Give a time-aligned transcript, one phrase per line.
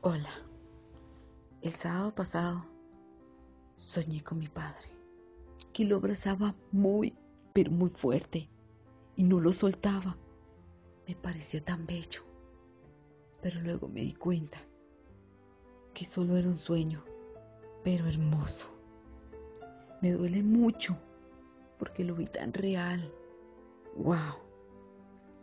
[0.00, 0.30] Hola.
[1.60, 2.64] El sábado pasado
[3.74, 4.86] soñé con mi padre,
[5.72, 7.16] que lo abrazaba muy,
[7.52, 8.48] pero muy fuerte
[9.16, 10.16] y no lo soltaba.
[11.08, 12.22] Me pareció tan bello,
[13.42, 14.60] pero luego me di cuenta
[15.94, 17.02] que solo era un sueño,
[17.82, 18.68] pero hermoso.
[20.00, 20.96] Me duele mucho
[21.76, 23.12] porque lo vi tan real.
[23.96, 24.36] ¡Wow!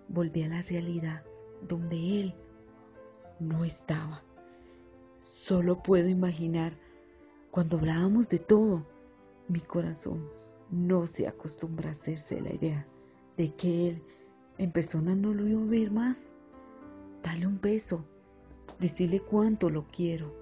[0.07, 1.25] Volví a la realidad
[1.61, 2.35] donde él
[3.41, 4.23] no estaba.
[5.47, 6.73] Solo puedo imaginar
[7.51, 8.83] cuando hablábamos de todo,
[9.47, 10.27] mi corazón
[10.71, 12.87] no se acostumbra a hacerse la idea
[13.37, 14.03] de que él
[14.57, 16.33] en persona no lo iba a ver más.
[17.21, 18.03] Dale un beso,
[18.79, 20.33] decirle cuánto lo quiero.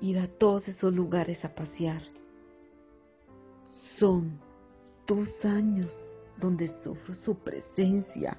[0.00, 2.02] Ir a todos esos lugares a pasear.
[3.64, 4.38] Son
[5.08, 6.06] dos años
[6.36, 8.38] donde sufro su presencia.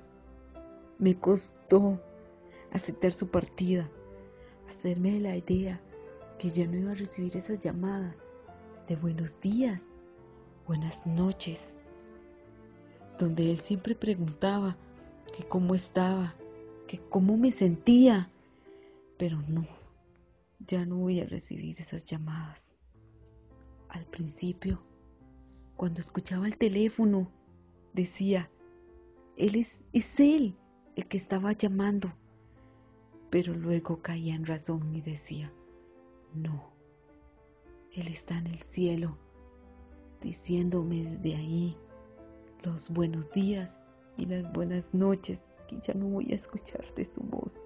[1.00, 2.02] Me costó
[2.72, 3.92] aceptar su partida,
[4.68, 5.82] hacerme la idea
[6.38, 8.24] que ya no iba a recibir esas llamadas
[8.88, 9.82] de buenos días,
[10.68, 11.76] buenas noches,
[13.18, 14.78] donde él siempre preguntaba
[15.36, 16.36] que cómo estaba,
[16.88, 18.30] que cómo me sentía,
[19.18, 19.66] pero no,
[20.60, 22.70] ya no voy a recibir esas llamadas.
[23.90, 24.84] Al principio,
[25.76, 27.32] cuando escuchaba el teléfono,
[27.94, 28.52] decía,
[29.38, 30.56] él es, es él
[30.96, 32.14] el que estaba llamando
[33.30, 35.52] pero luego caía en razón y decía,
[36.34, 36.72] no,
[37.94, 39.18] Él está en el cielo,
[40.22, 41.78] diciéndome desde ahí
[42.64, 43.78] los buenos días
[44.18, 47.66] y las buenas noches, que ya no voy a escucharte su voz.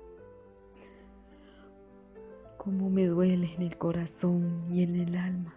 [2.57, 5.55] Cómo me duele en el corazón y en el alma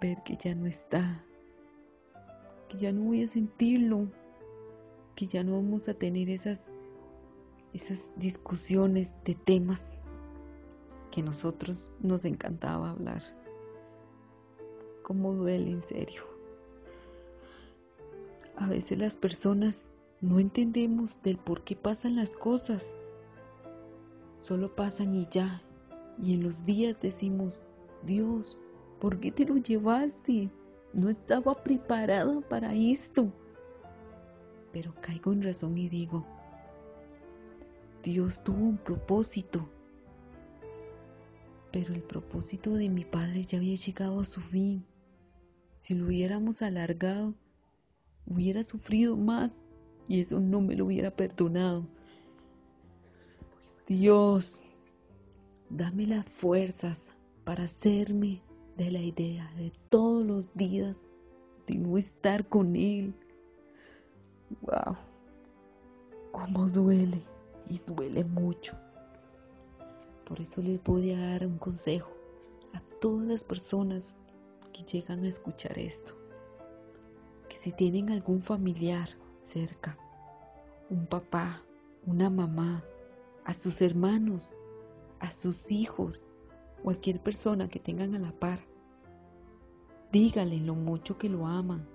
[0.00, 1.24] ver que ya no está,
[2.68, 4.08] que ya no voy a sentirlo,
[5.14, 6.70] que ya no vamos a tener esas
[7.72, 9.92] esas discusiones de temas
[11.10, 13.22] que nosotros nos encantaba hablar.
[15.02, 16.22] Cómo duele en serio.
[18.56, 19.88] A veces las personas
[20.20, 22.94] no entendemos del por qué pasan las cosas.
[24.40, 25.62] Solo pasan y ya.
[26.18, 27.60] Y en los días decimos,
[28.04, 28.58] Dios,
[29.00, 30.50] ¿por qué te lo llevaste?
[30.92, 33.32] No estaba preparada para esto.
[34.72, 36.24] Pero caigo en razón y digo,
[38.02, 39.68] Dios tuvo un propósito,
[41.70, 44.84] pero el propósito de mi padre ya había llegado a su fin.
[45.78, 47.34] Si lo hubiéramos alargado,
[48.26, 49.64] hubiera sufrido más
[50.08, 51.86] y eso no me lo hubiera perdonado.
[53.86, 54.64] Dios,
[55.70, 57.08] dame las fuerzas
[57.44, 58.42] para hacerme
[58.76, 61.06] de la idea de todos los días
[61.68, 63.14] de no estar con Él.
[64.62, 64.96] ¡Wow!
[66.32, 67.31] ¿Cómo duele?
[67.72, 68.76] Y duele mucho.
[70.26, 72.10] Por eso les voy a dar un consejo
[72.74, 74.16] a todas las personas
[74.72, 76.14] que llegan a escuchar esto.
[77.48, 79.96] Que si tienen algún familiar cerca,
[80.90, 81.62] un papá,
[82.06, 82.84] una mamá,
[83.44, 84.50] a sus hermanos,
[85.20, 86.22] a sus hijos,
[86.82, 88.60] cualquier persona que tengan a la par,
[90.12, 91.86] díganle lo mucho que lo aman,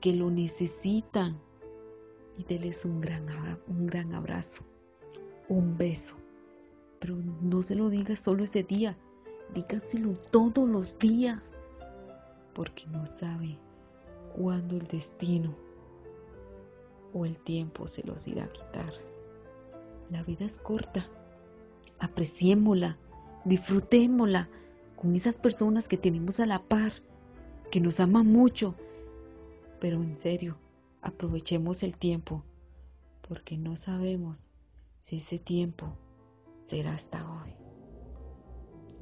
[0.00, 1.38] que lo necesitan
[2.36, 3.26] y déles un gran,
[3.68, 4.62] un gran abrazo,
[5.48, 6.16] un beso.
[7.00, 8.96] Pero no se lo diga solo ese día,
[9.54, 11.54] dígaselo todos los días,
[12.54, 13.58] porque no sabe
[14.36, 15.54] cuándo el destino
[17.12, 18.92] o el tiempo se los irá a quitar.
[20.10, 21.06] La vida es corta,
[21.98, 22.98] apreciémosla,
[23.44, 24.48] disfrutémosla
[24.96, 26.92] con esas personas que tenemos a la par,
[27.70, 28.74] que nos aman mucho,
[29.80, 30.56] pero en serio,
[31.04, 32.42] aprovechemos el tiempo,
[33.28, 34.48] porque no sabemos
[35.00, 35.96] si ese tiempo
[36.64, 37.54] será hasta hoy.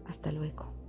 [0.04, 0.81] Hasta luego.